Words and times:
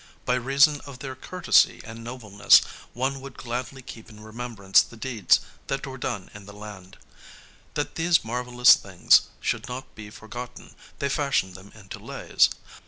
By 0.25 0.33
reason 0.33 0.81
of 0.87 0.97
their 0.97 1.15
courtesy 1.15 1.79
and 1.83 2.03
nobleness 2.03 2.63
they 2.95 3.11
would 3.17 3.37
gladly 3.37 3.83
keep 3.83 4.09
in 4.09 4.19
remembrance 4.19 4.81
the 4.81 4.97
deeds 4.97 5.41
that 5.67 5.85
were 5.85 5.99
done 5.99 6.31
in 6.33 6.47
the 6.47 6.53
land. 6.53 6.97
That 7.75 7.93
these 7.93 8.25
marvellous 8.25 8.73
things 8.73 9.27
should 9.39 9.67
not 9.67 9.93
be 9.93 10.09
forgotten 10.09 10.73
they 10.97 11.07
fashioned 11.07 11.53
them 11.53 11.71
into 11.75 11.99
Lays. 11.99 12.49